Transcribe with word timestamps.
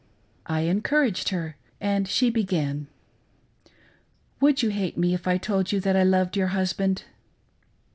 I 0.47 0.61
encouraged 0.61 1.29
her, 1.29 1.57
and 1.79 2.07
she 2.07 2.31
began: 2.31 2.87
"Would 4.39 4.63
you 4.63 4.69
hate 4.69 4.97
me 4.97 5.13
if 5.13 5.27
I 5.27 5.37
told 5.37 5.71
you 5.71 5.79
that 5.81 5.95
I 5.95 6.01
loved 6.01 6.35
your 6.35 6.47
husband.'" 6.57 7.03